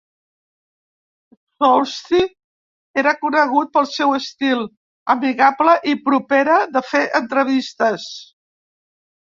Gzowski 1.63 2.21
era 3.01 3.13
conegut 3.27 3.71
pel 3.77 3.89
seu 3.99 4.17
estil 4.23 4.67
amigable 5.17 5.79
i 5.93 5.97
propera 6.11 6.61
de 6.77 6.87
fer 6.95 7.05
entrevistes. 7.23 8.13